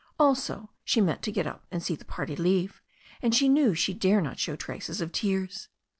Also, 0.17 0.71
she 0.83 0.99
meant 0.99 1.21
to 1.21 1.31
get 1.31 1.45
up 1.45 1.67
and 1.69 1.83
see 1.83 1.93
the 1.93 2.05
party 2.05 2.35
leave, 2.35 2.81
and 3.21 3.35
she 3.35 3.47
knew 3.47 3.75
she 3.75 3.93
dare 3.93 4.19
not 4.19 4.39
show 4.39 4.55
traces 4.55 4.99
of 4.99 5.11
tears. 5.11 5.67